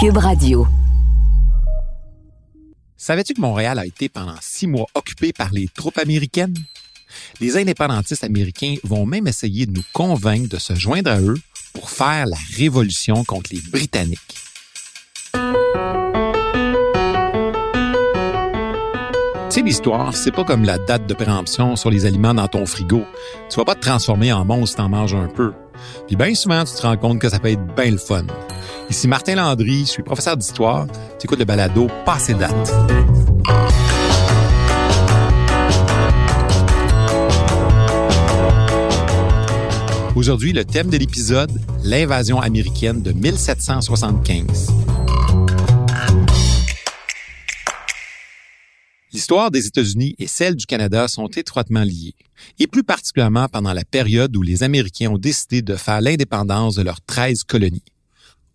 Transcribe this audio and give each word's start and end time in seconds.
Cube 0.00 0.18
Radio. 0.18 0.64
Savais-tu 2.96 3.34
que 3.34 3.40
Montréal 3.40 3.80
a 3.80 3.86
été 3.86 4.08
pendant 4.08 4.36
six 4.40 4.68
mois 4.68 4.86
occupé 4.94 5.32
par 5.32 5.50
les 5.50 5.66
troupes 5.66 5.98
américaines? 5.98 6.54
Les 7.40 7.56
indépendantistes 7.56 8.22
américains 8.22 8.76
vont 8.84 9.06
même 9.06 9.26
essayer 9.26 9.66
de 9.66 9.72
nous 9.72 9.82
convaincre 9.92 10.48
de 10.50 10.58
se 10.58 10.76
joindre 10.76 11.10
à 11.10 11.20
eux 11.20 11.40
pour 11.72 11.90
faire 11.90 12.26
la 12.26 12.36
révolution 12.56 13.24
contre 13.24 13.50
les 13.52 13.60
Britanniques. 13.72 14.20
Tu 19.50 19.54
sais, 19.54 19.62
l'histoire, 19.62 20.14
c'est 20.14 20.30
pas 20.30 20.44
comme 20.44 20.62
la 20.62 20.78
date 20.78 21.08
de 21.08 21.14
péremption 21.14 21.74
sur 21.74 21.90
les 21.90 22.06
aliments 22.06 22.34
dans 22.34 22.46
ton 22.46 22.66
frigo. 22.66 23.02
Tu 23.50 23.56
vas 23.56 23.64
pas 23.64 23.74
te 23.74 23.80
transformer 23.80 24.32
en 24.32 24.44
monstre 24.44 24.68
si 24.68 24.76
t'en 24.76 24.88
manges 24.90 25.14
un 25.16 25.26
peu. 25.26 25.54
Puis 26.06 26.14
bien 26.14 26.34
souvent, 26.36 26.62
tu 26.64 26.74
te 26.74 26.82
rends 26.82 26.96
compte 26.96 27.20
que 27.20 27.28
ça 27.28 27.40
peut 27.40 27.50
être 27.50 27.74
bien 27.74 27.90
le 27.90 27.98
fun. 27.98 28.26
Ici 28.90 29.06
Martin 29.06 29.34
Landry, 29.34 29.80
je 29.80 29.90
suis 29.90 30.02
professeur 30.02 30.34
d'histoire. 30.34 30.86
Tu 31.18 31.26
écoutes 31.26 31.38
le 31.38 31.44
balado 31.44 31.88
Passé 32.06 32.32
date. 32.32 32.72
Aujourd'hui, 40.16 40.54
le 40.54 40.64
thème 40.64 40.88
de 40.88 40.96
l'épisode, 40.96 41.52
l'invasion 41.84 42.40
américaine 42.40 43.02
de 43.02 43.12
1775. 43.12 44.70
L'histoire 49.12 49.50
des 49.50 49.66
États-Unis 49.66 50.14
et 50.18 50.26
celle 50.26 50.56
du 50.56 50.64
Canada 50.64 51.08
sont 51.08 51.28
étroitement 51.28 51.82
liées, 51.82 52.14
et 52.58 52.66
plus 52.66 52.84
particulièrement 52.84 53.48
pendant 53.48 53.74
la 53.74 53.84
période 53.84 54.34
où 54.34 54.40
les 54.40 54.62
Américains 54.62 55.10
ont 55.10 55.18
décidé 55.18 55.60
de 55.60 55.76
faire 55.76 56.00
l'indépendance 56.00 56.74
de 56.76 56.82
leurs 56.82 57.02
13 57.02 57.44
colonies. 57.44 57.82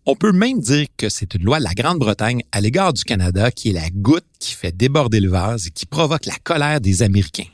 On 0.06 0.16
peut 0.16 0.32
même 0.32 0.60
dire 0.60 0.86
que 0.98 1.08
c'est 1.08 1.34
une 1.34 1.44
loi 1.44 1.58
de 1.58 1.64
la 1.64 1.72
Grande-Bretagne 1.72 2.42
à 2.52 2.60
l'égard 2.60 2.92
du 2.92 3.04
Canada 3.04 3.50
qui 3.50 3.70
est 3.70 3.72
la 3.72 3.88
goutte 3.90 4.26
qui 4.38 4.52
fait 4.52 4.70
déborder 4.70 5.18
le 5.18 5.30
vase 5.30 5.68
et 5.68 5.70
qui 5.70 5.86
provoque 5.86 6.26
la 6.26 6.36
colère 6.42 6.82
des 6.82 7.02
Américains. 7.02 7.48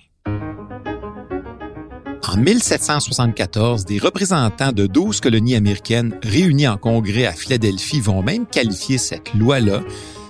En 2.26 2.36
1774, 2.36 3.84
des 3.84 4.00
représentants 4.00 4.72
de 4.72 4.88
12 4.88 5.20
colonies 5.20 5.54
américaines 5.54 6.18
réunis 6.24 6.66
en 6.66 6.76
congrès 6.76 7.24
à 7.24 7.32
Philadelphie 7.32 8.00
vont 8.00 8.22
même 8.22 8.46
qualifier 8.46 8.98
cette 8.98 9.32
loi-là, 9.34 9.84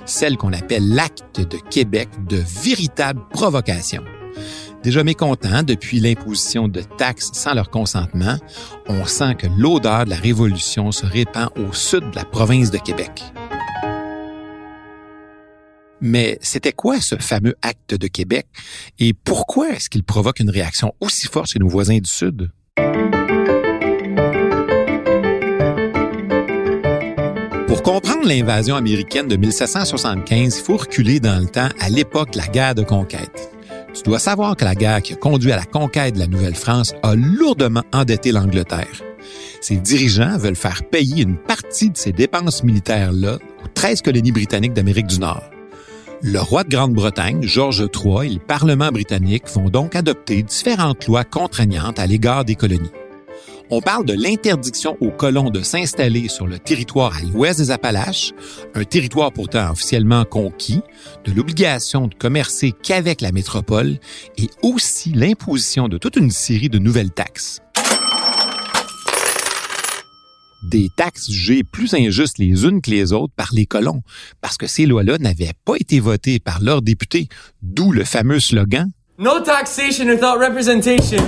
celle 0.05 0.37
qu'on 0.37 0.53
appelle 0.53 0.91
l'Acte 0.91 1.41
de 1.41 1.57
Québec, 1.71 2.11
de 2.29 2.43
véritable 2.63 3.23
provocation. 3.31 4.05
Déjà 4.83 5.05
mécontents 5.05 5.63
depuis 5.63 6.01
l'imposition 6.01 6.67
de 6.67 6.81
taxes 6.81 7.31
sans 7.35 7.53
leur 7.53 7.69
consentement, 7.69 8.39
on 8.89 9.05
sent 9.05 9.35
que 9.35 9.47
l'odeur 9.59 10.07
de 10.07 10.11
la 10.11 10.17
Révolution 10.17 10.91
se 10.91 11.05
répand 11.05 11.51
au 11.57 11.75
sud 11.75 12.11
de 12.11 12.17
la 12.17 12.25
province 12.25 12.71
de 12.71 12.79
Québec. 12.79 13.23
Mais 16.01 16.39
c'était 16.41 16.73
quoi 16.73 16.99
ce 16.99 17.17
fameux 17.17 17.55
acte 17.61 17.95
de 17.95 18.07
Québec 18.07 18.47
et 18.99 19.13
pourquoi 19.13 19.69
est-ce 19.71 19.91
qu'il 19.91 20.03
provoque 20.03 20.41
une 20.41 20.49
réaction 20.49 20.95
aussi 21.01 21.27
forte 21.27 21.51
chez 21.51 21.59
nos 21.59 21.69
voisins 21.69 21.99
du 21.99 22.09
Sud? 22.09 22.51
Pour 27.67 27.83
comprendre 27.83 28.27
l'invasion 28.27 28.77
américaine 28.77 29.29
de 29.29 29.37
1775, 29.37 30.57
il 30.57 30.65
faut 30.65 30.79
reculer 30.79 31.21
dans 31.21 31.39
le 31.39 31.49
temps 31.49 31.69
à 31.81 31.91
l'époque 31.91 32.33
de 32.33 32.39
la 32.39 32.47
guerre 32.47 32.75
de 32.75 32.83
conquête. 32.83 33.51
Tu 33.95 34.03
dois 34.05 34.19
savoir 34.19 34.57
que 34.57 34.65
la 34.65 34.75
guerre 34.75 35.03
qui 35.03 35.15
a 35.15 35.17
conduit 35.17 35.53
à 35.53 35.57
la 35.57 35.65
conquête 35.65 36.15
de 36.15 36.21
la 36.21 36.27
Nouvelle-France 36.27 36.95
a 37.03 37.15
lourdement 37.15 37.83
endetté 37.93 38.33
l'Angleterre. 38.33 39.03
Ses 39.61 39.77
dirigeants 39.77 40.39
veulent 40.39 40.57
faire 40.57 40.83
payer 40.85 41.23
une 41.23 41.37
partie 41.37 41.91
de 41.91 41.97
ces 41.97 42.13
dépenses 42.13 42.63
militaires-là 42.63 43.39
aux 43.65 43.69
13 43.75 44.03
colonies 44.03 44.33
britanniques 44.33 44.73
d'Amérique 44.73 45.09
du 45.09 45.19
Nord. 45.19 45.43
Le 46.23 46.39
roi 46.39 46.65
de 46.65 46.69
Grande-Bretagne, 46.69 47.43
George 47.43 47.81
III, 47.95 48.27
et 48.27 48.35
le 48.35 48.39
Parlement 48.39 48.91
britannique 48.91 49.49
vont 49.55 49.71
donc 49.71 49.97
adopter 49.97 50.43
différentes 50.43 51.07
lois 51.07 51.25
contraignantes 51.25 51.99
à 51.99 52.07
l'égard 52.07 52.45
des 52.45 52.55
colonies. 52.55 52.91
On 53.73 53.81
parle 53.81 54.05
de 54.05 54.15
l'interdiction 54.15 54.97
aux 55.01 55.13
colons 55.13 55.51
de 55.51 55.63
s'installer 55.63 56.29
sur 56.29 56.49
le 56.49 56.59
territoire 56.59 57.17
à 57.17 57.23
l'ouest 57.23 57.61
des 57.61 57.71
Appalaches, 57.71 58.33
un 58.75 58.83
territoire 58.83 59.33
pourtant 59.33 59.71
officiellement 59.71 60.25
conquis, 60.25 60.81
de 61.25 61.31
l'obligation 61.31 62.09
de 62.09 62.15
commercer 62.15 62.73
qu'avec 62.73 63.21
la 63.21 63.31
métropole 63.31 63.99
et 64.39 64.49
aussi 64.63 65.13
l'imposition 65.13 65.87
de 65.87 65.99
toute 65.99 66.17
une 66.17 66.33
série 66.33 66.69
de 66.69 66.79
nouvelles 66.79 67.13
taxes 67.13 67.61
des 70.63 70.89
taxes 70.95 71.31
jugées 71.31 71.65
plus 71.65 71.95
injustes 71.95 72.39
les 72.39 72.65
unes 72.65 72.81
que 72.81 72.91
les 72.91 73.13
autres 73.13 73.33
par 73.35 73.49
les 73.53 73.67
colons, 73.67 74.03
parce 74.41 74.57
que 74.57 74.67
ces 74.69 74.87
lois-là 74.87 75.19
n'avaient 75.19 75.55
pas 75.65 75.75
été 75.75 75.99
votées 75.99 76.39
par 76.39 76.61
leurs 76.61 76.83
députés, 76.83 77.29
d'où 77.63 77.91
le 77.91 78.05
fameux 78.05 78.39
slogan 78.39 78.91
No 79.19 79.41
taxation 79.41 80.07
without 80.07 80.39
representation. 80.39 81.19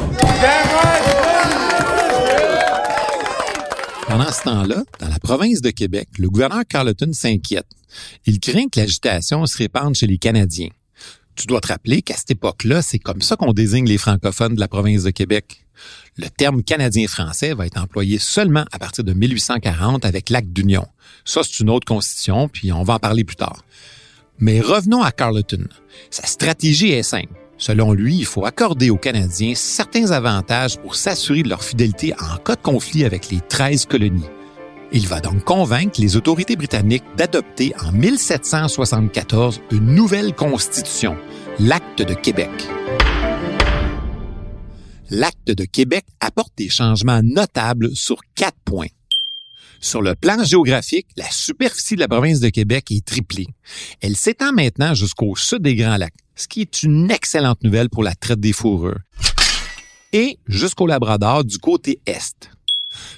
Pendant 4.22 4.34
ce 4.34 4.42
temps-là, 4.44 4.84
dans 5.00 5.08
la 5.08 5.18
province 5.18 5.62
de 5.62 5.70
Québec, 5.70 6.08
le 6.16 6.30
gouverneur 6.30 6.62
Carleton 6.68 7.12
s'inquiète. 7.12 7.66
Il 8.24 8.38
craint 8.38 8.68
que 8.68 8.78
l'agitation 8.78 9.44
se 9.46 9.58
répande 9.58 9.96
chez 9.96 10.06
les 10.06 10.16
Canadiens. 10.18 10.68
Tu 11.34 11.48
dois 11.48 11.60
te 11.60 11.66
rappeler 11.66 12.02
qu'à 12.02 12.14
cette 12.14 12.30
époque-là, 12.30 12.82
c'est 12.82 13.00
comme 13.00 13.20
ça 13.20 13.34
qu'on 13.34 13.52
désigne 13.52 13.88
les 13.88 13.98
francophones 13.98 14.54
de 14.54 14.60
la 14.60 14.68
province 14.68 15.02
de 15.02 15.10
Québec. 15.10 15.66
Le 16.18 16.28
terme 16.28 16.62
canadien-français 16.62 17.52
va 17.54 17.66
être 17.66 17.80
employé 17.80 18.18
seulement 18.18 18.64
à 18.70 18.78
partir 18.78 19.02
de 19.02 19.12
1840 19.12 20.04
avec 20.04 20.30
l'acte 20.30 20.52
d'union. 20.52 20.86
Ça, 21.24 21.40
c'est 21.42 21.58
une 21.58 21.70
autre 21.70 21.88
constitution, 21.88 22.48
puis 22.48 22.70
on 22.70 22.84
va 22.84 22.94
en 22.94 22.98
parler 23.00 23.24
plus 23.24 23.34
tard. 23.34 23.64
Mais 24.38 24.60
revenons 24.60 25.02
à 25.02 25.10
Carleton. 25.10 25.66
Sa 26.10 26.26
stratégie 26.26 26.92
est 26.92 27.02
simple. 27.02 27.41
Selon 27.62 27.92
lui, 27.92 28.16
il 28.16 28.24
faut 28.24 28.44
accorder 28.44 28.90
aux 28.90 28.96
Canadiens 28.96 29.54
certains 29.54 30.10
avantages 30.10 30.78
pour 30.78 30.96
s'assurer 30.96 31.44
de 31.44 31.48
leur 31.48 31.62
fidélité 31.62 32.12
en 32.14 32.36
cas 32.38 32.56
de 32.56 32.60
conflit 32.60 33.04
avec 33.04 33.30
les 33.30 33.38
13 33.40 33.86
colonies. 33.86 34.28
Il 34.90 35.06
va 35.06 35.20
donc 35.20 35.44
convaincre 35.44 36.00
les 36.00 36.16
autorités 36.16 36.56
britanniques 36.56 37.04
d'adopter 37.16 37.72
en 37.80 37.92
1774 37.92 39.60
une 39.70 39.94
nouvelle 39.94 40.34
constitution, 40.34 41.16
l'Acte 41.60 42.02
de 42.02 42.14
Québec. 42.14 42.50
L'Acte 45.10 45.52
de 45.52 45.64
Québec 45.64 46.04
apporte 46.18 46.54
des 46.56 46.68
changements 46.68 47.22
notables 47.22 47.94
sur 47.94 48.16
quatre 48.34 48.58
points. 48.64 48.90
Sur 49.78 50.02
le 50.02 50.16
plan 50.16 50.42
géographique, 50.42 51.06
la 51.16 51.30
superficie 51.30 51.94
de 51.94 52.00
la 52.00 52.08
province 52.08 52.40
de 52.40 52.48
Québec 52.48 52.90
est 52.90 53.04
triplée. 53.04 53.46
Elle 54.00 54.16
s'étend 54.16 54.52
maintenant 54.52 54.94
jusqu'au 54.94 55.36
sud 55.36 55.62
des 55.62 55.76
Grands 55.76 55.96
Lacs, 55.96 56.12
ce 56.36 56.48
qui 56.48 56.60
est 56.60 56.82
une 56.82 57.10
excellente 57.10 57.62
nouvelle 57.62 57.88
pour 57.88 58.02
la 58.02 58.14
traite 58.14 58.40
des 58.40 58.52
fourrures. 58.52 58.98
Et 60.12 60.38
jusqu'au 60.46 60.86
Labrador 60.86 61.44
du 61.44 61.58
côté 61.58 62.00
est. 62.06 62.50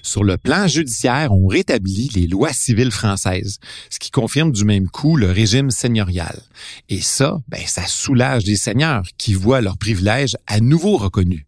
Sur 0.02 0.22
le 0.22 0.36
plan 0.36 0.68
judiciaire, 0.68 1.32
on 1.32 1.46
rétablit 1.46 2.10
les 2.14 2.26
lois 2.26 2.52
civiles 2.52 2.92
françaises, 2.92 3.58
ce 3.90 3.98
qui 3.98 4.10
confirme 4.10 4.52
du 4.52 4.64
même 4.64 4.88
coup 4.88 5.16
le 5.16 5.30
régime 5.30 5.70
seigneurial. 5.70 6.40
Et 6.88 7.00
ça, 7.00 7.38
ben, 7.48 7.60
ça 7.66 7.86
soulage 7.86 8.44
des 8.44 8.56
seigneurs 8.56 9.04
qui 9.18 9.34
voient 9.34 9.60
leurs 9.60 9.78
privilèges 9.78 10.36
à 10.46 10.60
nouveau 10.60 10.96
reconnus. 10.96 11.44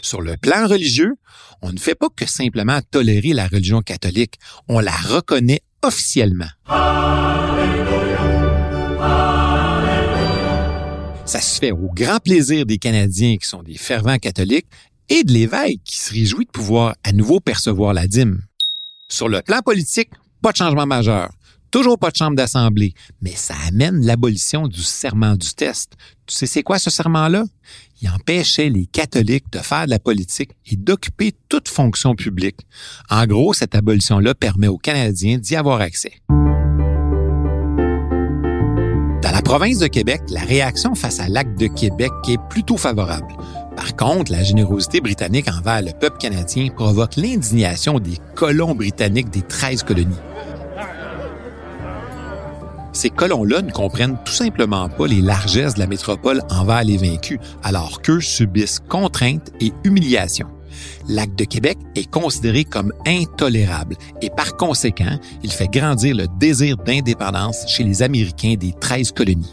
Sur 0.00 0.20
le 0.20 0.36
plan 0.36 0.66
religieux, 0.66 1.14
on 1.62 1.72
ne 1.72 1.78
fait 1.78 1.94
pas 1.94 2.08
que 2.14 2.26
simplement 2.26 2.80
tolérer 2.90 3.32
la 3.32 3.46
religion 3.46 3.82
catholique, 3.82 4.34
on 4.68 4.80
la 4.80 4.96
reconnaît 4.96 5.62
officiellement. 5.82 6.50
Ça 11.32 11.40
se 11.40 11.58
fait 11.58 11.72
au 11.72 11.88
grand 11.94 12.18
plaisir 12.18 12.66
des 12.66 12.76
Canadiens 12.76 13.38
qui 13.38 13.48
sont 13.48 13.62
des 13.62 13.78
fervents 13.78 14.18
catholiques 14.18 14.66
et 15.08 15.24
de 15.24 15.32
l'évêque 15.32 15.80
qui 15.82 15.96
se 15.96 16.12
réjouit 16.12 16.44
de 16.44 16.50
pouvoir 16.50 16.94
à 17.04 17.12
nouveau 17.12 17.40
percevoir 17.40 17.94
la 17.94 18.06
dîme. 18.06 18.42
Sur 19.08 19.30
le 19.30 19.40
plan 19.40 19.60
politique, 19.62 20.10
pas 20.42 20.52
de 20.52 20.58
changement 20.58 20.84
majeur. 20.84 21.32
Toujours 21.70 21.98
pas 21.98 22.10
de 22.10 22.16
chambre 22.16 22.36
d'assemblée, 22.36 22.92
mais 23.22 23.34
ça 23.34 23.54
amène 23.66 24.04
l'abolition 24.04 24.68
du 24.68 24.82
serment 24.82 25.34
du 25.34 25.54
test. 25.54 25.94
Tu 26.26 26.34
sais 26.34 26.44
c'est 26.44 26.62
quoi 26.62 26.78
ce 26.78 26.90
serment-là? 26.90 27.46
Il 28.02 28.10
empêchait 28.10 28.68
les 28.68 28.84
catholiques 28.84 29.50
de 29.52 29.60
faire 29.60 29.86
de 29.86 29.90
la 29.90 29.98
politique 29.98 30.50
et 30.66 30.76
d'occuper 30.76 31.32
toute 31.48 31.68
fonction 31.68 32.14
publique. 32.14 32.58
En 33.08 33.24
gros, 33.26 33.54
cette 33.54 33.74
abolition-là 33.74 34.34
permet 34.34 34.68
aux 34.68 34.76
Canadiens 34.76 35.38
d'y 35.38 35.56
avoir 35.56 35.80
accès. 35.80 36.12
Province 39.52 39.80
de 39.80 39.86
Québec, 39.86 40.22
la 40.30 40.40
réaction 40.40 40.94
face 40.94 41.20
à 41.20 41.28
l'acte 41.28 41.60
de 41.60 41.66
Québec 41.66 42.10
est 42.26 42.40
plutôt 42.48 42.78
favorable. 42.78 43.34
Par 43.76 43.94
contre, 43.96 44.32
la 44.32 44.42
générosité 44.42 45.02
britannique 45.02 45.46
envers 45.46 45.82
le 45.82 45.90
peuple 45.92 46.16
canadien 46.16 46.68
provoque 46.74 47.16
l'indignation 47.16 47.98
des 47.98 48.16
colons 48.34 48.74
britanniques 48.74 49.28
des 49.28 49.42
13 49.42 49.82
colonies 49.82 50.16
ces 52.94 53.10
colons-là 53.10 53.62
ne 53.62 53.70
comprennent 53.70 54.18
tout 54.24 54.32
simplement 54.32 54.88
pas 54.88 55.06
les 55.06 55.20
largesses 55.20 55.74
de 55.74 55.80
la 55.80 55.86
métropole 55.86 56.42
envers 56.50 56.84
les 56.84 56.98
vaincus, 56.98 57.38
alors 57.62 58.02
qu'eux 58.02 58.20
subissent 58.20 58.80
contraintes 58.88 59.50
et 59.60 59.72
humiliations. 59.84 60.48
L'acte 61.08 61.38
de 61.38 61.44
Québec 61.44 61.78
est 61.94 62.10
considéré 62.10 62.64
comme 62.64 62.92
intolérable 63.06 63.96
et 64.20 64.30
par 64.30 64.56
conséquent, 64.56 65.18
il 65.42 65.52
fait 65.52 65.70
grandir 65.70 66.16
le 66.16 66.26
désir 66.38 66.76
d'indépendance 66.76 67.64
chez 67.68 67.84
les 67.84 68.02
Américains 68.02 68.54
des 68.58 68.72
13 68.72 69.12
colonies. 69.12 69.52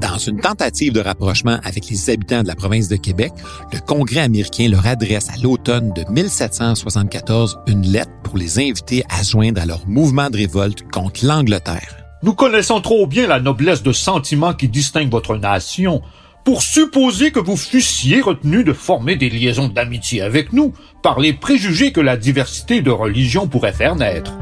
Dans 0.00 0.18
une 0.18 0.40
tentative 0.40 0.92
de 0.92 1.00
rapprochement 1.00 1.58
avec 1.62 1.88
les 1.88 2.10
habitants 2.10 2.42
de 2.42 2.48
la 2.48 2.56
province 2.56 2.88
de 2.88 2.96
Québec, 2.96 3.32
le 3.72 3.78
Congrès 3.78 4.20
américain 4.20 4.68
leur 4.68 4.86
adresse 4.86 5.28
à 5.30 5.36
l'automne 5.40 5.92
de 5.92 6.04
1774 6.10 7.60
une 7.68 7.86
lettre 7.86 8.10
pour 8.24 8.36
les 8.36 8.58
inviter 8.58 9.04
à 9.08 9.22
joindre 9.22 9.60
à 9.60 9.66
leur 9.66 9.86
mouvement 9.86 10.30
de 10.30 10.38
révolte 10.38 10.82
contre 10.90 11.24
l'Angleterre. 11.24 12.04
Nous 12.24 12.34
connaissons 12.34 12.80
trop 12.80 13.06
bien 13.06 13.28
la 13.28 13.38
noblesse 13.38 13.82
de 13.82 13.92
sentiment 13.92 14.52
qui 14.52 14.68
distingue 14.68 15.10
votre 15.10 15.36
nation 15.36 16.02
pour 16.44 16.62
supposer 16.62 17.30
que 17.30 17.40
vous 17.40 17.56
fussiez 17.56 18.20
retenu 18.20 18.64
de 18.64 18.72
former 18.72 19.16
des 19.16 19.30
liaisons 19.30 19.68
d'amitié 19.68 20.20
avec 20.20 20.52
nous 20.52 20.74
par 21.02 21.18
les 21.18 21.32
préjugés 21.32 21.90
que 21.90 22.00
la 22.00 22.16
diversité 22.16 22.82
de 22.82 22.90
religions 22.90 23.48
pourrait 23.48 23.72
faire 23.72 23.96
naître. 23.96 24.32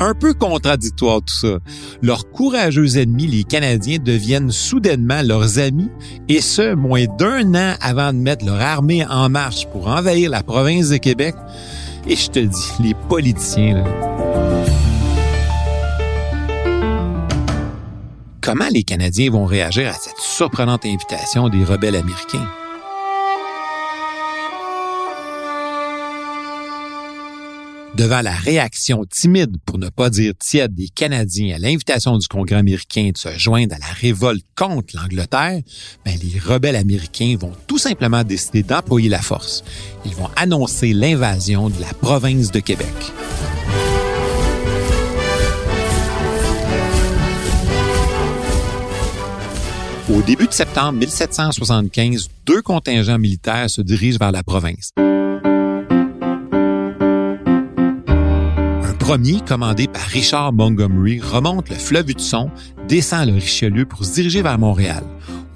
Un 0.00 0.14
peu 0.14 0.32
contradictoire 0.32 1.18
tout 1.18 1.34
ça. 1.34 1.58
Leurs 2.02 2.30
courageux 2.30 2.98
ennemis, 2.98 3.26
les 3.26 3.42
Canadiens, 3.42 3.98
deviennent 3.98 4.52
soudainement 4.52 5.22
leurs 5.22 5.58
amis, 5.58 5.90
et 6.28 6.40
ce, 6.40 6.74
moins 6.74 7.06
d'un 7.18 7.54
an 7.54 7.74
avant 7.80 8.12
de 8.12 8.18
mettre 8.18 8.46
leur 8.46 8.60
armée 8.60 9.04
en 9.04 9.28
marche 9.28 9.66
pour 9.66 9.88
envahir 9.88 10.30
la 10.30 10.44
province 10.44 10.90
de 10.90 10.98
Québec. 10.98 11.34
Et 12.06 12.14
je 12.14 12.30
te 12.30 12.38
dis, 12.38 12.72
les 12.80 12.94
politiciens, 13.08 13.82
là. 13.82 14.77
Comment 18.48 18.70
les 18.72 18.82
Canadiens 18.82 19.30
vont 19.30 19.44
réagir 19.44 19.90
à 19.90 19.92
cette 19.92 20.16
surprenante 20.16 20.86
invitation 20.86 21.50
des 21.50 21.62
rebelles 21.62 21.96
américains? 21.96 22.48
Devant 27.94 28.22
la 28.22 28.32
réaction 28.32 29.04
timide, 29.04 29.58
pour 29.66 29.76
ne 29.76 29.90
pas 29.90 30.08
dire 30.08 30.32
tiède, 30.38 30.74
des 30.74 30.88
Canadiens 30.88 31.56
à 31.56 31.58
l'invitation 31.58 32.16
du 32.16 32.26
Congrès 32.26 32.56
américain 32.56 33.10
de 33.12 33.18
se 33.18 33.28
joindre 33.36 33.74
à 33.74 33.78
la 33.80 33.92
révolte 34.00 34.46
contre 34.56 34.96
l'Angleterre, 34.96 35.60
ben, 36.06 36.18
les 36.22 36.38
rebelles 36.38 36.76
américains 36.76 37.36
vont 37.38 37.52
tout 37.66 37.76
simplement 37.76 38.24
décider 38.24 38.62
d'employer 38.62 39.10
la 39.10 39.20
force. 39.20 39.62
Ils 40.06 40.14
vont 40.14 40.30
annoncer 40.36 40.94
l'invasion 40.94 41.68
de 41.68 41.78
la 41.82 41.92
province 42.00 42.50
de 42.50 42.60
Québec. 42.60 43.12
Au 50.18 50.22
début 50.22 50.48
de 50.48 50.52
septembre 50.52 50.98
1775, 50.98 52.28
deux 52.44 52.60
contingents 52.60 53.18
militaires 53.18 53.70
se 53.70 53.80
dirigent 53.80 54.18
vers 54.18 54.32
la 54.32 54.42
province. 54.42 54.90
premier, 59.08 59.40
commandé 59.40 59.86
par 59.86 60.02
Richard 60.02 60.52
Montgomery, 60.52 61.18
remonte 61.18 61.70
le 61.70 61.76
fleuve 61.76 62.10
Hudson, 62.10 62.50
descend 62.88 63.28
le 63.28 63.34
Richelieu 63.36 63.86
pour 63.86 64.04
se 64.04 64.12
diriger 64.12 64.42
vers 64.42 64.58
Montréal. 64.58 65.02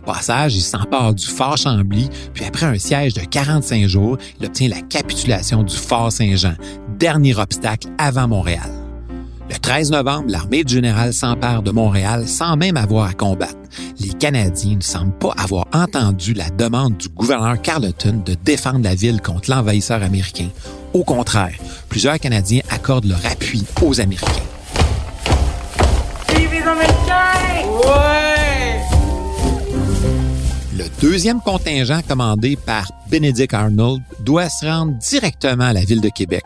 Au 0.02 0.06
passage, 0.06 0.56
il 0.56 0.62
s'empare 0.62 1.12
du 1.12 1.26
fort 1.26 1.58
Chambly, 1.58 2.08
puis 2.32 2.46
après 2.46 2.64
un 2.64 2.78
siège 2.78 3.12
de 3.12 3.20
45 3.20 3.86
jours, 3.88 4.16
il 4.40 4.46
obtient 4.46 4.70
la 4.70 4.80
capitulation 4.80 5.64
du 5.64 5.76
fort 5.76 6.10
Saint-Jean, 6.10 6.54
dernier 6.98 7.36
obstacle 7.36 7.88
avant 7.98 8.26
Montréal. 8.26 8.81
Le 9.52 9.58
13 9.58 9.90
novembre, 9.90 10.24
l'armée 10.28 10.64
du 10.64 10.72
général 10.72 11.12
s'empare 11.12 11.62
de 11.62 11.70
Montréal 11.70 12.26
sans 12.26 12.56
même 12.56 12.78
avoir 12.78 13.10
à 13.10 13.12
combattre. 13.12 13.54
Les 14.00 14.08
Canadiens 14.08 14.76
ne 14.76 14.82
semblent 14.82 15.18
pas 15.18 15.34
avoir 15.36 15.66
entendu 15.74 16.32
la 16.32 16.48
demande 16.48 16.96
du 16.96 17.10
gouverneur 17.10 17.60
Carleton 17.60 18.22
de 18.24 18.34
défendre 18.34 18.82
la 18.82 18.94
ville 18.94 19.20
contre 19.20 19.50
l'envahisseur 19.50 20.02
américain. 20.02 20.48
Au 20.94 21.04
contraire, 21.04 21.54
plusieurs 21.90 22.18
Canadiens 22.18 22.62
accordent 22.70 23.04
leur 23.04 23.20
appui 23.30 23.62
aux 23.82 24.00
Américains. 24.00 24.30
Le 30.74 30.84
deuxième 31.02 31.40
contingent 31.42 32.00
commandé 32.08 32.56
par 32.56 32.90
Benedict 33.10 33.52
Arnold 33.52 34.00
doit 34.20 34.48
se 34.48 34.64
rendre 34.64 34.96
directement 35.10 35.64
à 35.64 35.72
la 35.74 35.84
ville 35.84 36.00
de 36.00 36.08
Québec. 36.08 36.44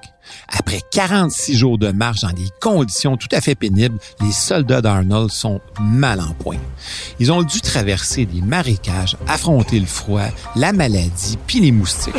Après 0.49 0.81
46 0.91 1.57
jours 1.57 1.79
de 1.79 1.91
marche 1.91 2.21
dans 2.21 2.33
des 2.33 2.49
conditions 2.61 3.17
tout 3.17 3.29
à 3.33 3.41
fait 3.41 3.55
pénibles, 3.55 3.99
les 4.21 4.33
soldats 4.33 4.81
d'Arnold 4.81 5.31
sont 5.31 5.61
mal 5.81 6.21
en 6.21 6.33
point. 6.35 6.59
Ils 7.19 7.33
ont 7.33 7.43
dû 7.43 7.61
traverser 7.61 8.27
des 8.27 8.41
marécages, 8.41 9.17
affronter 9.27 9.81
le 9.81 9.87
froid, 9.87 10.27
la 10.55 10.73
maladie, 10.73 11.39
puis 11.47 11.61
les 11.61 11.73
moustiques. 11.73 12.15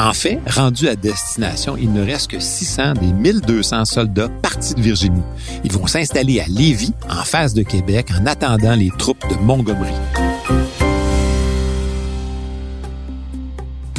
En 0.00 0.14
fait, 0.14 0.40
rendus 0.46 0.88
à 0.88 0.96
destination, 0.96 1.76
il 1.76 1.92
ne 1.92 2.02
reste 2.02 2.30
que 2.30 2.40
600 2.40 2.94
des 2.94 3.12
1200 3.12 3.84
soldats 3.84 4.30
partis 4.40 4.74
de 4.74 4.80
Virginie. 4.80 5.20
Ils 5.62 5.72
vont 5.72 5.86
s'installer 5.86 6.40
à 6.40 6.46
Lévis, 6.48 6.94
en 7.10 7.22
face 7.22 7.52
de 7.52 7.62
Québec, 7.62 8.08
en 8.18 8.24
attendant 8.24 8.74
les 8.74 8.90
troupes 8.98 9.28
de 9.28 9.34
Montgomery. 9.34 9.92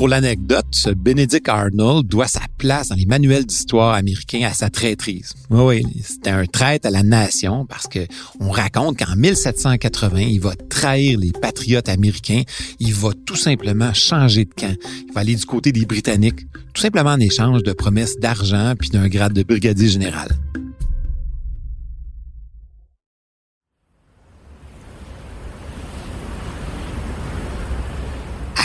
Pour 0.01 0.07
l'anecdote, 0.07 0.65
Benedict 0.98 1.48
Arnold 1.48 2.07
doit 2.07 2.25
sa 2.25 2.42
place 2.57 2.88
dans 2.88 2.95
les 2.95 3.06
manuels 3.06 3.45
d'histoire 3.45 3.94
américains 3.94 4.42
à 4.50 4.51
sa 4.51 4.71
traîtrise. 4.71 5.33
Oui, 5.51 5.86
c'était 6.03 6.31
un 6.31 6.48
traître 6.48 6.88
à 6.88 6.89
la 6.89 7.03
nation 7.03 7.68
parce 7.68 7.86
que 7.86 8.07
on 8.39 8.50
raconte 8.50 8.98
qu'en 8.98 9.15
1780, 9.15 10.21
il 10.21 10.42
va 10.42 10.56
trahir 10.56 11.19
les 11.19 11.31
patriotes 11.31 11.88
américains. 11.88 12.42
Il 12.80 12.95
va 12.95 13.12
tout 13.27 13.36
simplement 13.36 13.94
changer 13.94 14.45
de 14.45 14.53
camp. 14.56 14.75
Il 15.07 15.13
va 15.13 15.21
aller 15.21 15.36
du 15.36 15.45
côté 15.45 15.71
des 15.71 15.86
Britanniques, 15.86 16.47
tout 16.74 16.81
simplement 16.81 17.12
en 17.12 17.19
échange 17.19 17.62
de 17.62 17.71
promesses 17.71 18.18
d'argent 18.18 18.74
puis 18.80 18.89
d'un 18.89 19.07
grade 19.07 19.33
de 19.33 19.44
brigadier 19.44 19.88
général. 19.88 20.30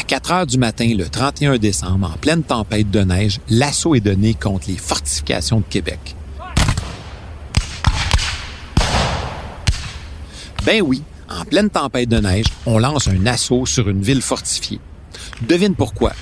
4 0.06 0.30
heures 0.30 0.46
du 0.46 0.56
matin, 0.56 0.94
le 0.96 1.08
31 1.08 1.58
décembre, 1.58 2.12
en 2.14 2.16
pleine 2.16 2.44
tempête 2.44 2.90
de 2.90 3.00
neige, 3.00 3.40
l'assaut 3.48 3.96
est 3.96 4.00
donné 4.00 4.34
contre 4.34 4.68
les 4.68 4.76
fortifications 4.76 5.58
de 5.58 5.64
Québec. 5.68 5.98
Ben 10.64 10.80
oui, 10.82 11.02
en 11.28 11.44
pleine 11.44 11.70
tempête 11.70 12.08
de 12.08 12.18
neige, 12.18 12.46
on 12.66 12.78
lance 12.78 13.08
un 13.08 13.26
assaut 13.26 13.66
sur 13.66 13.88
une 13.88 14.02
ville 14.02 14.22
fortifiée. 14.22 14.78
Devine 15.42 15.74
pourquoi? 15.74 16.12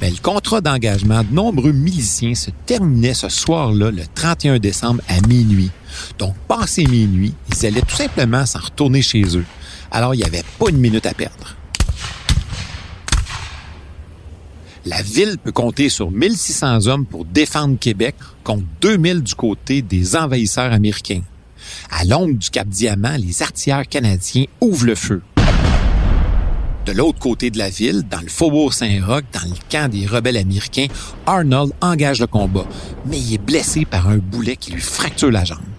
Ben, 0.00 0.10
le 0.10 0.20
contrat 0.22 0.62
d'engagement 0.62 1.22
de 1.22 1.32
nombreux 1.32 1.72
miliciens 1.72 2.34
se 2.34 2.50
terminait 2.64 3.14
ce 3.14 3.28
soir-là, 3.28 3.90
le 3.90 4.02
31 4.14 4.58
décembre 4.58 5.02
à 5.08 5.26
minuit. 5.26 5.70
Donc, 6.18 6.34
passé 6.48 6.84
minuit, 6.84 7.34
ils 7.50 7.66
allaient 7.66 7.80
tout 7.80 7.96
simplement 7.96 8.46
s'en 8.46 8.60
retourner 8.60 9.02
chez 9.02 9.36
eux. 9.36 9.44
Alors, 9.90 10.14
il 10.14 10.18
n'y 10.18 10.24
avait 10.24 10.44
pas 10.58 10.70
une 10.70 10.78
minute 10.78 11.06
à 11.06 11.14
perdre. 11.14 11.55
La 14.86 15.02
ville 15.02 15.36
peut 15.42 15.50
compter 15.50 15.88
sur 15.88 16.12
1600 16.12 16.86
hommes 16.86 17.06
pour 17.06 17.24
défendre 17.24 17.76
Québec 17.76 18.14
contre 18.44 18.62
2000 18.80 19.20
du 19.24 19.34
côté 19.34 19.82
des 19.82 20.14
envahisseurs 20.14 20.72
américains. 20.72 21.22
À 21.90 22.04
l'ombre 22.04 22.34
du 22.34 22.50
Cap 22.50 22.68
Diamant, 22.68 23.16
les 23.18 23.42
artilleurs 23.42 23.88
canadiens 23.88 24.44
ouvrent 24.60 24.86
le 24.86 24.94
feu. 24.94 25.22
De 26.86 26.92
l'autre 26.92 27.18
côté 27.18 27.50
de 27.50 27.58
la 27.58 27.68
ville, 27.68 28.04
dans 28.08 28.20
le 28.20 28.28
faubourg 28.28 28.74
Saint-Roch, 28.74 29.24
dans 29.32 29.48
le 29.48 29.56
camp 29.68 29.90
des 29.90 30.06
rebelles 30.06 30.36
américains, 30.36 30.86
Arnold 31.26 31.72
engage 31.80 32.20
le 32.20 32.28
combat, 32.28 32.66
mais 33.06 33.18
il 33.18 33.34
est 33.34 33.38
blessé 33.38 33.84
par 33.84 34.08
un 34.08 34.18
boulet 34.18 34.54
qui 34.54 34.70
lui 34.70 34.80
fracture 34.80 35.32
la 35.32 35.44
jambe. 35.44 35.75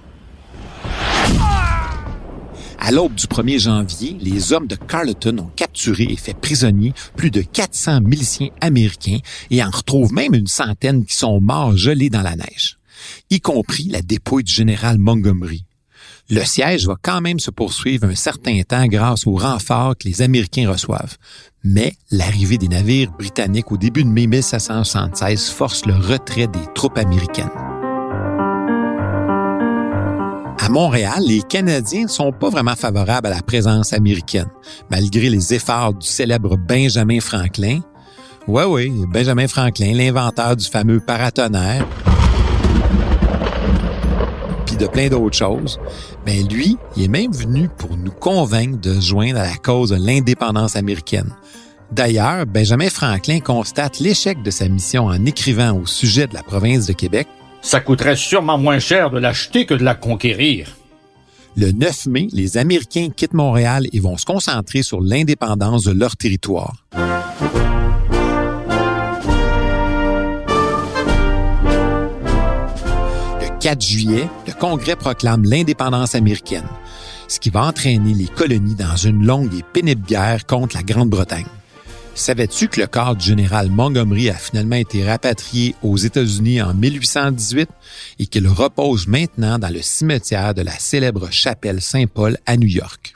À 2.79 2.91
l'aube 2.91 3.15
du 3.15 3.25
1er 3.25 3.59
janvier, 3.59 4.17
les 4.21 4.53
hommes 4.53 4.67
de 4.67 4.75
Carleton 4.75 5.37
ont 5.39 5.51
capturé 5.55 6.03
et 6.03 6.15
fait 6.15 6.35
prisonnier 6.35 6.93
plus 7.15 7.31
de 7.31 7.41
400 7.41 8.01
miliciens 8.01 8.49
américains 8.61 9.19
et 9.49 9.63
en 9.63 9.69
retrouvent 9.69 10.13
même 10.13 10.35
une 10.35 10.47
centaine 10.47 11.05
qui 11.05 11.15
sont 11.15 11.41
morts 11.41 11.75
gelés 11.75 12.09
dans 12.09 12.21
la 12.21 12.35
neige, 12.35 12.77
y 13.29 13.41
compris 13.41 13.85
la 13.89 14.01
dépouille 14.01 14.43
du 14.43 14.53
général 14.53 14.99
Montgomery. 14.99 15.65
Le 16.29 16.43
siège 16.43 16.87
va 16.87 16.95
quand 17.01 17.21
même 17.21 17.39
se 17.39 17.51
poursuivre 17.51 18.05
un 18.05 18.15
certain 18.15 18.61
temps 18.61 18.85
grâce 18.87 19.25
aux 19.25 19.37
renforts 19.37 19.97
que 19.97 20.07
les 20.07 20.21
Américains 20.21 20.69
reçoivent. 20.69 21.17
Mais 21.63 21.95
l'arrivée 22.11 22.57
des 22.57 22.67
navires 22.67 23.11
britanniques 23.11 23.71
au 23.71 23.77
début 23.77 24.03
de 24.03 24.09
mai 24.09 24.27
1776 24.27 25.49
force 25.49 25.85
le 25.85 25.95
retrait 25.95 26.47
des 26.47 26.73
troupes 26.75 26.97
américaines. 26.97 27.49
À 30.59 30.69
Montréal, 30.69 31.23
les 31.25 31.41
Canadiens 31.41 32.03
ne 32.03 32.09
sont 32.09 32.31
pas 32.31 32.49
vraiment 32.49 32.75
favorables 32.75 33.27
à 33.27 33.29
la 33.29 33.41
présence 33.41 33.93
américaine, 33.93 34.49
malgré 34.89 35.29
les 35.29 35.53
efforts 35.53 35.93
du 35.93 36.07
célèbre 36.07 36.57
Benjamin 36.57 37.19
Franklin. 37.19 37.79
Oui, 38.47 38.63
oui, 38.67 38.91
Benjamin 39.07 39.47
Franklin, 39.47 39.93
l'inventeur 39.93 40.55
du 40.55 40.65
fameux 40.65 40.99
paratonnerre, 40.99 41.85
puis 44.65 44.77
de 44.77 44.87
plein 44.87 45.09
d'autres 45.09 45.37
choses. 45.37 45.79
Ben 46.25 46.47
lui, 46.47 46.77
il 46.95 47.03
est 47.03 47.07
même 47.07 47.31
venu 47.31 47.69
pour 47.77 47.95
nous 47.95 48.11
convaincre 48.11 48.79
de 48.79 48.99
joindre 48.99 49.39
à 49.39 49.43
la 49.43 49.57
cause 49.57 49.91
de 49.91 49.95
l'indépendance 49.95 50.75
américaine. 50.75 51.33
D'ailleurs, 51.91 52.45
Benjamin 52.45 52.89
Franklin 52.89 53.39
constate 53.39 53.99
l'échec 53.99 54.41
de 54.43 54.51
sa 54.51 54.67
mission 54.67 55.05
en 55.05 55.25
écrivant 55.25 55.71
au 55.71 55.85
sujet 55.85 56.27
de 56.27 56.33
la 56.33 56.43
province 56.43 56.87
de 56.87 56.93
Québec. 56.93 57.27
Ça 57.61 57.79
coûterait 57.81 58.15
sûrement 58.15 58.57
moins 58.57 58.79
cher 58.79 59.09
de 59.09 59.19
l'acheter 59.19 59.65
que 59.65 59.73
de 59.73 59.83
la 59.83 59.95
conquérir. 59.95 60.67
Le 61.55 61.71
9 61.71 62.05
mai, 62.05 62.27
les 62.33 62.57
Américains 62.57 63.09
quittent 63.09 63.33
Montréal 63.33 63.87
et 63.91 63.99
vont 63.99 64.15
se 64.15 64.25
concentrer 64.25 64.83
sur 64.83 65.01
l'indépendance 65.01 65.83
de 65.83 65.91
leur 65.91 66.15
territoire. 66.15 66.85
Le 73.41 73.59
4 73.59 73.81
juillet, 73.81 74.29
le 74.45 74.53
Congrès 74.53 74.95
proclame 74.95 75.43
l'indépendance 75.45 76.13
américaine, 76.13 76.67
ce 77.27 77.39
qui 77.39 77.49
va 77.49 77.63
entraîner 77.63 78.13
les 78.13 78.27
colonies 78.27 78.75
dans 78.75 78.95
une 78.95 79.25
longue 79.25 79.55
et 79.55 79.63
pénible 79.63 80.05
guerre 80.05 80.45
contre 80.45 80.75
la 80.75 80.83
Grande-Bretagne. 80.83 81.47
Savais-tu 82.17 82.67
que 82.67 82.81
le 82.81 82.87
corps 82.87 83.15
du 83.15 83.23
général 83.23 83.69
Montgomery 83.69 84.31
a 84.31 84.33
finalement 84.33 84.75
été 84.75 85.05
rapatrié 85.05 85.75
aux 85.83 85.97
États-Unis 85.97 86.63
en 86.63 86.73
1818 86.73 87.69
et 88.17 88.25
qu'il 88.25 88.47
repose 88.47 89.07
maintenant 89.07 89.59
dans 89.59 89.71
le 89.71 89.83
cimetière 89.83 90.55
de 90.55 90.63
la 90.63 90.71
célèbre 90.71 91.31
chapelle 91.31 91.79
Saint-Paul 91.79 92.37
à 92.47 92.57
New 92.57 92.67
York? 92.67 93.13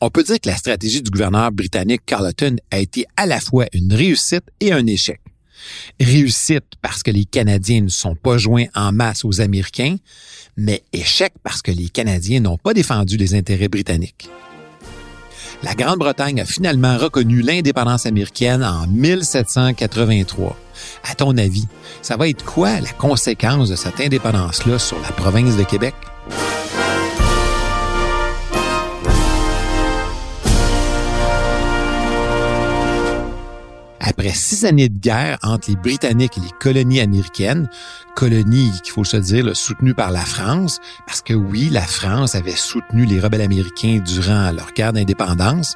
On 0.00 0.10
peut 0.10 0.22
dire 0.22 0.40
que 0.40 0.48
la 0.48 0.56
stratégie 0.56 1.02
du 1.02 1.10
gouverneur 1.10 1.50
britannique 1.50 2.02
Carleton 2.06 2.56
a 2.70 2.78
été 2.78 3.04
à 3.16 3.26
la 3.26 3.40
fois 3.40 3.66
une 3.72 3.92
réussite 3.92 4.44
et 4.60 4.72
un 4.72 4.86
échec. 4.86 5.20
Réussite 5.98 6.74
parce 6.80 7.02
que 7.02 7.10
les 7.10 7.24
Canadiens 7.24 7.80
ne 7.80 7.88
sont 7.88 8.14
pas 8.14 8.38
joints 8.38 8.66
en 8.76 8.92
masse 8.92 9.24
aux 9.24 9.40
Américains, 9.40 9.96
mais 10.56 10.84
échec 10.92 11.32
parce 11.42 11.62
que 11.62 11.72
les 11.72 11.88
Canadiens 11.88 12.40
n'ont 12.40 12.58
pas 12.58 12.74
défendu 12.74 13.16
les 13.16 13.34
intérêts 13.34 13.68
britanniques 13.68 14.30
la 15.62 15.74
Grande-Bretagne 15.74 16.40
a 16.40 16.44
finalement 16.44 16.96
reconnu 16.96 17.40
l'indépendance 17.40 18.06
américaine 18.06 18.62
en 18.62 18.86
1783. 18.86 20.56
À 21.10 21.14
ton 21.14 21.36
avis, 21.36 21.66
ça 22.02 22.16
va 22.16 22.28
être 22.28 22.44
quoi 22.44 22.80
la 22.80 22.92
conséquence 22.92 23.68
de 23.68 23.76
cette 23.76 24.00
indépendance-là 24.00 24.78
sur 24.78 25.00
la 25.00 25.12
province 25.12 25.56
de 25.56 25.64
Québec? 25.64 25.94
Après 34.08 34.32
six 34.32 34.64
années 34.64 34.88
de 34.88 35.00
guerre 35.00 35.36
entre 35.42 35.68
les 35.68 35.74
Britanniques 35.74 36.38
et 36.38 36.40
les 36.40 36.52
colonies 36.60 37.00
américaines, 37.00 37.68
colonies 38.14 38.70
qu'il 38.84 38.92
faut 38.92 39.02
se 39.02 39.16
dire 39.16 39.56
soutenues 39.56 39.94
par 39.94 40.12
la 40.12 40.20
France, 40.20 40.78
parce 41.08 41.22
que 41.22 41.34
oui, 41.34 41.70
la 41.72 41.82
France 41.82 42.36
avait 42.36 42.54
soutenu 42.54 43.04
les 43.04 43.18
rebelles 43.18 43.40
américains 43.40 43.98
durant 44.06 44.52
leur 44.52 44.72
guerre 44.74 44.92
d'indépendance, 44.92 45.74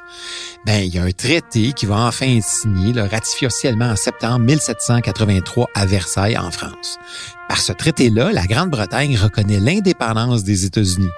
ben 0.65 0.81
il 0.81 0.95
y 0.95 0.97
a 0.97 1.03
un 1.03 1.11
traité 1.11 1.73
qui 1.73 1.85
va 1.85 1.97
enfin 1.97 2.37
être 2.37 2.45
signé, 2.45 2.93
le 2.93 3.03
ratifié 3.03 3.47
officiellement 3.47 3.89
en 3.89 3.95
septembre 3.97 4.39
1783 4.45 5.67
à 5.75 5.85
Versailles 5.85 6.37
en 6.37 6.51
France. 6.51 6.99
Par 7.49 7.59
ce 7.59 7.73
traité-là, 7.73 8.31
la 8.31 8.45
Grande-Bretagne 8.45 9.17
reconnaît 9.17 9.59
l'indépendance 9.59 10.45
des 10.45 10.63
États-Unis. 10.63 11.09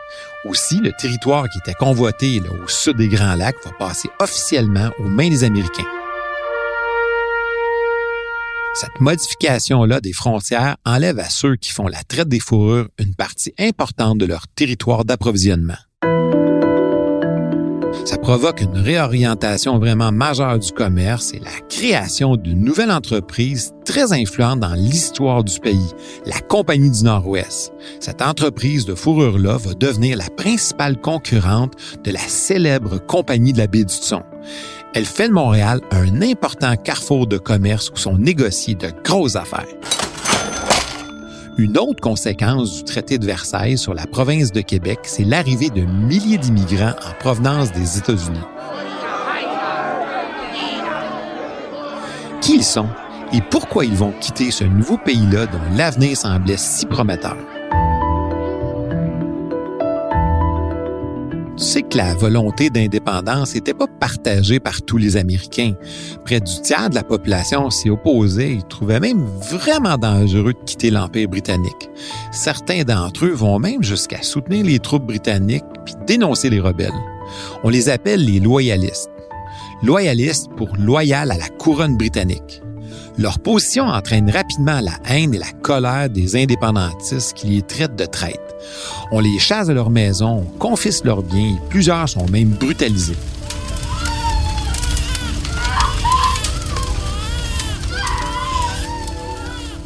Aussi, 0.46 0.80
le 0.80 0.92
territoire 0.94 1.48
qui 1.48 1.60
était 1.60 1.76
convoité 1.76 2.42
au 2.42 2.68
sud 2.68 2.98
des 2.98 3.08
Grands 3.08 3.36
Lacs 3.36 3.64
va 3.64 3.72
passer 3.78 4.10
officiellement 4.20 4.90
aux 4.98 5.08
mains 5.08 5.30
des 5.30 5.44
Américains. 5.44 5.86
Cette 8.74 9.00
modification-là 9.00 10.02
des 10.02 10.14
frontières 10.14 10.78
enlève 10.84 11.20
à 11.20 11.30
ceux 11.30 11.56
qui 11.56 11.72
font 11.72 11.88
la 11.88 12.04
traite 12.04 12.28
des 12.28 12.40
fourrures 12.40 12.90
une 12.98 13.14
partie 13.14 13.54
importante 13.60 14.18
de 14.18 14.26
leur 14.26 14.48
territoire 14.48 15.06
d'approvisionnement. 15.06 15.78
Ça 18.06 18.18
provoque 18.18 18.62
une 18.62 18.78
réorientation 18.78 19.78
vraiment 19.78 20.12
majeure 20.12 20.58
du 20.58 20.72
commerce 20.72 21.34
et 21.34 21.40
la 21.40 21.60
création 21.70 22.36
d'une 22.36 22.64
nouvelle 22.64 22.92
entreprise 22.92 23.74
très 23.86 24.12
influente 24.12 24.60
dans 24.60 24.74
l'histoire 24.74 25.44
du 25.44 25.60
pays, 25.60 25.94
la 26.26 26.40
Compagnie 26.40 26.90
du 26.90 27.04
Nord-Ouest. 27.04 27.72
Cette 28.00 28.24
entreprise 28.24 28.86
de 28.86 28.96
fourrure-là 28.96 29.58
va 29.58 29.74
devenir 29.76 30.18
la 30.18 30.30
principale 30.30 31.00
concurrente 31.00 31.76
de 32.04 32.12
la 32.12 32.20
célèbre 32.20 32.98
Compagnie 33.06 33.54
de 33.54 33.60
la 33.60 33.68
baie 33.68 33.86
du 33.86 34.00
Thon. 34.00 34.24
Elle 34.96 35.06
fait 35.06 35.28
de 35.28 35.34
Montréal 35.34 35.82
un 35.90 36.22
important 36.22 36.76
carrefour 36.76 37.26
de 37.26 37.40
commerce 37.40 37.90
où 37.90 37.98
sont 37.98 38.16
négociées 38.16 38.76
de 38.76 38.92
grosses 39.04 39.36
affaires. 39.36 39.66
Une 41.58 41.80
autre 41.80 42.00
conséquence 42.00 42.78
du 42.78 42.84
traité 42.84 43.18
de 43.18 43.26
Versailles 43.26 43.78
sur 43.80 43.96
la 43.96 44.06
province 44.06 44.52
de 44.52 44.62
Québec, 44.62 45.00
c'est 45.04 45.24
l'arrivée 45.24 45.72
de 45.72 45.82
milliers 45.82 46.38
d'immigrants 46.38 46.94
en 47.08 47.14
provenance 47.20 47.72
des 47.72 47.98
États-Unis. 47.98 48.40
Qui 52.42 52.58
ils 52.58 52.64
sont 52.64 52.90
et 53.32 53.42
pourquoi 53.50 53.86
ils 53.86 53.96
vont 53.96 54.14
quitter 54.20 54.52
ce 54.52 54.64
nouveau 54.64 54.98
pays-là 54.98 55.48
dont 55.48 55.76
l'avenir 55.76 56.16
semblait 56.16 56.58
si 56.58 56.86
prometteur? 56.86 57.38
Tu 61.74 61.80
sais 61.80 61.86
que 61.90 61.98
la 61.98 62.14
volonté 62.14 62.70
d'indépendance 62.70 63.56
n'était 63.56 63.74
pas 63.74 63.88
partagée 63.88 64.60
par 64.60 64.84
tous 64.84 64.98
les 64.98 65.18
Américains. 65.18 65.74
Près 66.24 66.40
du 66.40 66.62
tiers 66.62 66.92
de 66.92 66.94
la 66.94 67.02
population 67.02 67.72
s'y 67.72 67.90
opposait 67.90 68.58
et 68.58 68.62
trouvait 68.70 69.00
même 69.00 69.26
vraiment 69.50 69.98
dangereux 69.98 70.54
de 70.54 70.66
quitter 70.68 70.92
l'Empire 70.92 71.30
britannique. 71.30 71.90
Certains 72.32 72.84
d'entre 72.84 73.26
eux 73.26 73.32
vont 73.32 73.58
même 73.58 73.82
jusqu'à 73.82 74.22
soutenir 74.22 74.64
les 74.64 74.78
troupes 74.78 75.08
britanniques 75.08 75.66
puis 75.84 75.96
dénoncer 76.06 76.52
les 76.52 76.60
rebelles. 76.60 76.92
On 77.64 77.70
les 77.70 77.90
appelle 77.90 78.24
les 78.24 78.40
loyalistes. 78.40 79.10
Loyalistes 79.82 80.52
pour 80.56 80.78
loyal 80.78 81.32
à 81.32 81.38
la 81.38 81.50
couronne 81.50 81.98
britannique. 81.98 82.62
Leur 83.18 83.40
position 83.40 83.86
entraîne 83.86 84.30
rapidement 84.30 84.80
la 84.80 85.00
haine 85.10 85.34
et 85.34 85.40
la 85.40 85.52
colère 85.64 86.12
des 86.12 86.36
indépendantistes 86.36 87.34
qui 87.34 87.48
les 87.48 87.62
traitent 87.64 87.96
de 87.96 88.06
traîtres. 88.06 88.43
On 89.12 89.20
les 89.20 89.40
chasse 89.40 89.68
de 89.68 89.74
leur 89.74 89.90
maison, 89.90 90.44
on 90.46 90.58
confisque 90.58 91.06
leurs 91.06 91.24
biens 91.24 91.56
et 91.56 91.70
plusieurs 91.70 92.10
sont 92.10 92.26
même 92.28 92.50
brutalisés. 92.50 93.16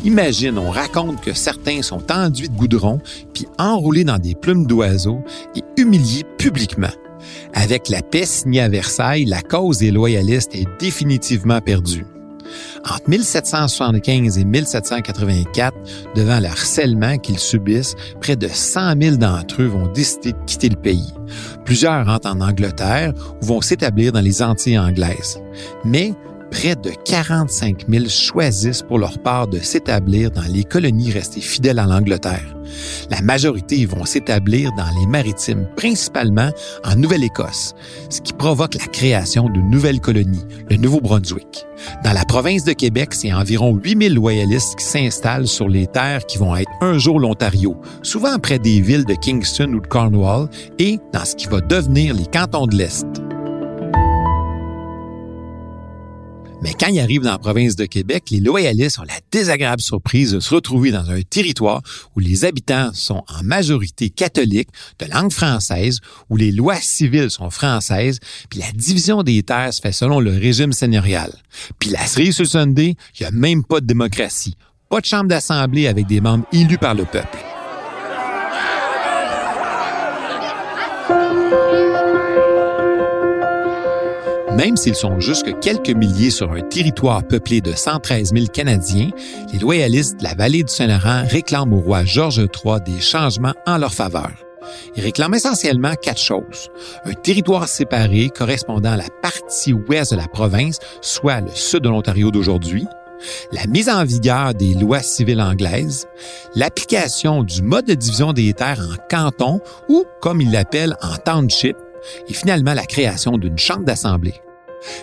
Imagine, 0.03 0.57
on 0.57 0.69
raconte 0.69 1.19
que 1.21 1.33
certains 1.33 1.81
sont 1.81 2.11
enduits 2.11 2.47
de 2.47 2.55
goudron, 2.55 3.01
puis 3.33 3.45
enroulés 3.57 4.05
dans 4.05 4.19
des 4.19 4.35
plumes 4.35 4.65
d'oiseaux 4.65 5.21
et 5.55 5.63
humiliés 5.75 6.23
publiquement. 6.37 6.87
Avec 7.53 7.89
la 7.89 8.01
paix 8.01 8.25
signée 8.25 8.61
à 8.61 8.69
Versailles, 8.69 9.25
la 9.25 9.41
cause 9.41 9.79
des 9.79 9.91
loyalistes 9.91 10.55
est 10.55 10.67
définitivement 10.79 11.59
perdue. 11.59 12.05
Entre 12.89 13.09
1775 13.09 14.37
et 14.37 14.45
1784, 14.45 15.75
devant 16.15 16.39
le 16.39 16.45
harcèlement 16.45 17.17
qu'ils 17.17 17.39
subissent, 17.39 17.95
près 18.21 18.35
de 18.35 18.47
100 18.47 19.01
000 19.01 19.15
d'entre 19.17 19.61
eux 19.61 19.67
vont 19.67 19.87
décider 19.87 20.31
de 20.31 20.43
quitter 20.45 20.69
le 20.69 20.77
pays. 20.77 21.13
Plusieurs 21.65 22.05
rentrent 22.05 22.29
en 22.29 22.39
Angleterre 22.39 23.13
ou 23.41 23.45
vont 23.45 23.61
s'établir 23.61 24.11
dans 24.11 24.21
les 24.21 24.41
Antilles 24.41 24.79
anglaises. 24.79 25.39
Mais 25.83 26.13
près 26.51 26.75
de 26.75 26.91
45 27.05 27.85
000 27.89 28.05
choisissent 28.07 28.81
pour 28.81 28.99
leur 28.99 29.19
part 29.19 29.47
de 29.47 29.59
s'établir 29.59 30.31
dans 30.31 30.47
les 30.49 30.63
colonies 30.63 31.11
restées 31.11 31.41
fidèles 31.41 31.79
à 31.79 31.85
l'Angleterre. 31.85 32.55
La 33.09 33.21
majorité 33.21 33.85
vont 33.85 34.05
s'établir 34.05 34.71
dans 34.73 34.89
les 34.99 35.07
maritimes, 35.07 35.67
principalement 35.75 36.49
en 36.83 36.95
Nouvelle-Écosse, 36.95 37.73
ce 38.09 38.21
qui 38.21 38.33
provoque 38.33 38.75
la 38.75 38.85
création 38.87 39.49
d'une 39.49 39.69
nouvelle 39.69 39.99
colonie, 39.99 40.43
le 40.69 40.77
Nouveau-Brunswick. 40.77 41.65
Dans 42.03 42.13
la 42.13 42.25
province 42.25 42.63
de 42.63 42.73
Québec, 42.73 43.13
c'est 43.13 43.33
environ 43.33 43.75
8000 43.75 44.13
loyalistes 44.13 44.75
qui 44.77 44.85
s'installent 44.85 45.47
sur 45.47 45.69
les 45.69 45.87
terres 45.87 46.25
qui 46.25 46.37
vont 46.37 46.55
être 46.55 46.71
un 46.81 46.97
jour 46.97 47.19
l'Ontario, 47.19 47.79
souvent 48.03 48.37
près 48.39 48.59
des 48.59 48.81
villes 48.81 49.05
de 49.05 49.15
Kingston 49.15 49.73
ou 49.73 49.79
de 49.79 49.87
Cornwall, 49.87 50.49
et 50.79 50.99
dans 51.13 51.25
ce 51.25 51.35
qui 51.35 51.47
va 51.47 51.61
devenir 51.61 52.13
les 52.13 52.25
cantons 52.25 52.67
de 52.67 52.75
l'Est. 52.75 53.05
Mais 56.61 56.73
quand 56.73 56.87
ils 56.87 56.99
arrivent 56.99 57.21
dans 57.21 57.31
la 57.31 57.37
province 57.37 57.75
de 57.75 57.85
Québec, 57.85 58.25
les 58.31 58.39
loyalistes 58.39 58.99
ont 58.99 59.03
la 59.03 59.19
désagréable 59.31 59.81
surprise 59.81 60.31
de 60.31 60.39
se 60.39 60.53
retrouver 60.55 60.91
dans 60.91 61.09
un 61.09 61.21
territoire 61.21 61.81
où 62.15 62.19
les 62.19 62.45
habitants 62.45 62.89
sont 62.93 63.23
en 63.27 63.43
majorité 63.43 64.09
catholiques, 64.09 64.69
de 64.99 65.05
langue 65.05 65.31
française, 65.31 65.99
où 66.29 66.37
les 66.37 66.51
lois 66.51 66.77
civiles 66.77 67.29
sont 67.29 67.51
françaises, 67.51 68.19
puis 68.49 68.59
la 68.59 68.71
division 68.71 69.21
des 69.21 69.43
terres 69.43 69.73
se 69.73 69.81
fait 69.81 69.91
selon 69.91 70.19
le 70.19 70.31
régime 70.31 70.73
seigneurial. 70.73 71.31
Puis 71.79 71.91
la 71.91 72.05
cerise 72.05 72.35
sur 72.35 72.47
Sunday, 72.47 72.95
il 73.19 73.21
n'y 73.21 73.27
a 73.27 73.31
même 73.31 73.63
pas 73.63 73.79
de 73.79 73.85
démocratie, 73.85 74.55
pas 74.89 74.99
de 74.99 75.05
chambre 75.05 75.27
d'assemblée 75.27 75.87
avec 75.87 76.07
des 76.07 76.21
membres 76.21 76.45
élus 76.51 76.79
par 76.79 76.95
le 76.95 77.05
peuple. 77.05 77.37
Même 84.57 84.75
s'ils 84.75 84.95
sont 84.95 85.19
jusque 85.19 85.59
quelques 85.59 85.91
milliers 85.91 86.31
sur 86.31 86.51
un 86.51 86.61
territoire 86.61 87.21
peuplé 87.21 87.61
de 87.61 87.73
113 87.73 88.33
000 88.33 88.47
Canadiens, 88.47 89.11
les 89.53 89.59
loyalistes 89.59 90.17
de 90.17 90.23
la 90.23 90.33
vallée 90.33 90.63
du 90.63 90.73
Saint-Laurent 90.73 91.25
réclament 91.29 91.73
au 91.73 91.79
roi 91.79 92.03
George 92.05 92.39
III 92.39 92.81
des 92.83 92.99
changements 92.99 93.53
en 93.67 93.77
leur 93.77 93.93
faveur. 93.93 94.31
Il 94.95 95.03
réclame 95.03 95.35
essentiellement 95.35 95.93
quatre 95.93 96.19
choses. 96.19 96.69
Un 97.05 97.13
territoire 97.13 97.67
séparé 97.67 98.31
correspondant 98.35 98.93
à 98.93 98.97
la 98.97 99.09
partie 99.21 99.73
ouest 99.73 100.09
de 100.13 100.17
la 100.17 100.27
province, 100.27 100.79
soit 101.01 101.41
le 101.41 101.51
sud 101.53 101.83
de 101.83 101.89
l'Ontario 101.89 102.31
d'aujourd'hui, 102.31 102.87
la 103.51 103.67
mise 103.67 103.89
en 103.89 104.03
vigueur 104.05 104.55
des 104.55 104.73
lois 104.73 105.03
civiles 105.03 105.41
anglaises, 105.41 106.07
l'application 106.55 107.43
du 107.43 107.61
mode 107.61 107.85
de 107.85 107.93
division 107.93 108.33
des 108.33 108.51
terres 108.53 108.81
en 108.91 108.95
canton 109.07 109.59
ou, 109.87 110.03
comme 110.19 110.41
il 110.41 110.51
l'appelle, 110.51 110.97
en 111.03 111.15
township, 111.17 111.77
et 112.27 112.33
finalement 112.33 112.73
la 112.73 112.87
création 112.87 113.37
d'une 113.37 113.59
chambre 113.59 113.85
d'assemblée. 113.85 114.41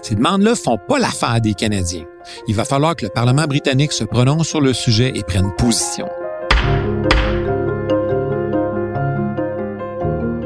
Ces 0.03 0.15
demandes-là 0.15 0.55
font 0.55 0.79
pas 0.89 0.99
l'affaire 0.99 1.41
des 1.41 1.55
Canadiens. 1.55 2.05
Il 2.49 2.55
va 2.55 2.65
falloir 2.65 2.97
que 2.97 3.05
le 3.05 3.11
Parlement 3.11 3.45
britannique 3.45 3.93
se 3.93 4.05
prononce 4.05 4.49
sur 4.49 4.61
le 4.61 4.73
sujet 4.73 5.13
et 5.15 5.23
prenne 5.23 5.53
position. 5.57 6.07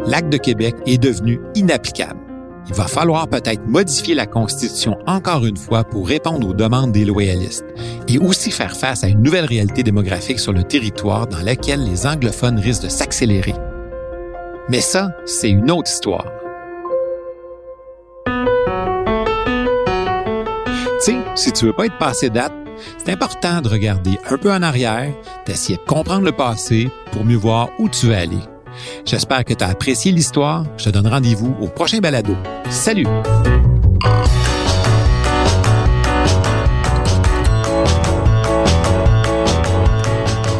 L'acte 0.06 0.30
de 0.30 0.38
Québec 0.38 0.74
est 0.86 0.98
devenu 0.98 1.40
inapplicable. 1.54 2.18
Il 2.68 2.74
va 2.74 2.86
falloir 2.86 3.28
peut-être 3.28 3.66
modifier 3.66 4.14
la 4.14 4.26
Constitution 4.26 4.96
encore 5.06 5.46
une 5.46 5.56
fois 5.56 5.84
pour 5.84 6.06
répondre 6.06 6.46
aux 6.48 6.54
demandes 6.54 6.92
des 6.92 7.04
loyalistes 7.04 7.64
et 8.08 8.18
aussi 8.18 8.50
faire 8.50 8.76
face 8.76 9.04
à 9.04 9.08
une 9.08 9.22
nouvelle 9.22 9.46
réalité 9.46 9.82
démographique 9.82 10.38
sur 10.38 10.52
le 10.52 10.64
territoire 10.64 11.26
dans 11.26 11.40
laquelle 11.40 11.82
les 11.84 12.06
anglophones 12.06 12.58
risquent 12.58 12.84
de 12.84 12.88
s'accélérer. 12.88 13.54
Mais 14.68 14.82
ça, 14.82 15.10
c'est 15.24 15.48
une 15.48 15.70
autre 15.70 15.90
histoire. 15.90 16.26
Si 21.34 21.52
tu 21.52 21.66
veux 21.66 21.72
pas 21.72 21.86
être 21.86 21.98
passé 21.98 22.30
date, 22.30 22.52
c'est 22.98 23.12
important 23.12 23.60
de 23.60 23.68
regarder 23.68 24.18
un 24.28 24.36
peu 24.36 24.52
en 24.52 24.62
arrière, 24.62 25.12
d'essayer 25.46 25.76
de 25.76 25.82
comprendre 25.82 26.24
le 26.24 26.32
passé 26.32 26.90
pour 27.12 27.24
mieux 27.24 27.36
voir 27.36 27.70
où 27.78 27.88
tu 27.88 28.06
veux 28.06 28.14
aller. 28.14 28.38
J'espère 29.04 29.44
que 29.44 29.54
tu 29.54 29.64
as 29.64 29.68
apprécié 29.68 30.12
l'histoire. 30.12 30.64
Je 30.76 30.84
te 30.84 30.90
donne 30.90 31.06
rendez-vous 31.06 31.54
au 31.60 31.68
prochain 31.68 31.98
balado. 31.98 32.36
Salut! 32.70 33.06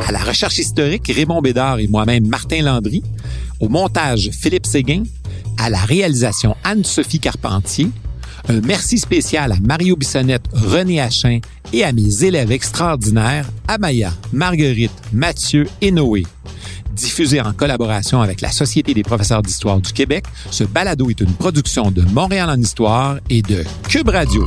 À 0.06 0.12
la 0.12 0.20
recherche 0.20 0.58
historique, 0.58 1.12
Raymond 1.14 1.42
Bédard 1.42 1.78
et 1.78 1.86
moi-même 1.88 2.26
Martin 2.26 2.62
Landry. 2.62 3.02
Au 3.60 3.68
montage, 3.68 4.30
Philippe 4.32 4.66
Séguin. 4.66 5.02
À 5.58 5.70
la 5.70 5.78
réalisation, 5.78 6.56
Anne-Sophie 6.64 7.20
Carpentier. 7.20 7.90
Un 8.48 8.60
merci 8.62 8.98
spécial 8.98 9.52
à 9.52 9.56
Mario 9.60 9.94
Bissonnette, 9.94 10.46
René 10.52 11.00
Achin 11.00 11.40
et 11.72 11.84
à 11.84 11.92
mes 11.92 12.24
élèves 12.24 12.50
extraordinaires, 12.50 13.46
Amaya, 13.68 14.12
Marguerite, 14.32 14.92
Mathieu 15.12 15.66
et 15.82 15.90
Noé. 15.90 16.24
Diffusé 16.92 17.40
en 17.42 17.52
collaboration 17.52 18.22
avec 18.22 18.40
la 18.40 18.50
Société 18.50 18.94
des 18.94 19.02
professeurs 19.02 19.42
d'histoire 19.42 19.80
du 19.80 19.92
Québec, 19.92 20.24
ce 20.50 20.64
balado 20.64 21.10
est 21.10 21.20
une 21.20 21.32
production 21.32 21.90
de 21.90 22.02
Montréal 22.02 22.48
en 22.48 22.58
histoire 22.58 23.18
et 23.28 23.42
de 23.42 23.64
Cube 23.88 24.08
Radio. 24.08 24.44